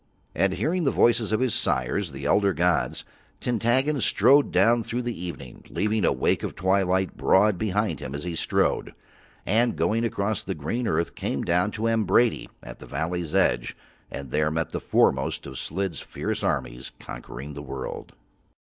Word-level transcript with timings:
And 0.33 0.53
hearing 0.53 0.83
the 0.83 0.89
voices 0.89 1.31
of 1.31 1.41
his 1.41 1.53
sires, 1.53 2.09
the 2.09 2.25
elder 2.25 2.53
gods, 2.53 3.03
Tintaggon 3.39 4.01
strode 4.01 4.51
down 4.51 4.81
through 4.81 5.03
the 5.03 5.23
evening, 5.25 5.63
leaving 5.69 6.03
a 6.05 6.11
wake 6.11 6.41
of 6.41 6.55
twilight 6.55 7.15
broad 7.15 7.59
behind 7.59 7.99
him 7.99 8.15
as 8.15 8.23
he 8.23 8.33
strode: 8.33 8.95
and 9.45 9.75
going 9.75 10.03
across 10.03 10.41
the 10.41 10.55
green 10.55 10.87
earth 10.87 11.13
came 11.13 11.43
down 11.43 11.69
to 11.73 11.83
Ambrady 11.87 12.49
at 12.63 12.79
the 12.79 12.87
valley's 12.87 13.35
edge, 13.35 13.77
and 14.09 14.31
there 14.31 14.49
met 14.49 14.71
the 14.71 14.81
foremost 14.81 15.45
of 15.45 15.59
Slid's 15.59 16.01
fierce 16.01 16.41
armies 16.41 16.91
conquering 16.99 17.53
the 17.53 17.61
world. 17.61 18.13